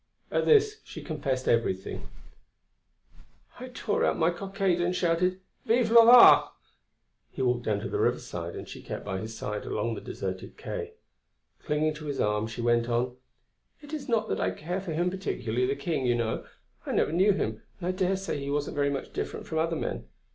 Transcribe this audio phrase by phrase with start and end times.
[0.31, 2.09] At this she confessed everything:
[3.59, 6.49] "I tore out my cockade and shouted: 'Vive le roi!'"
[7.29, 10.01] He walked down to the river side and she kept by his side along the
[10.01, 10.93] deserted quais.
[11.63, 13.15] Clinging to his arm she went on:
[13.81, 16.47] "It is not that I care for him particularly, the King, you know;
[16.83, 20.07] I never knew him, and I daresay he wasn't very much different from other men.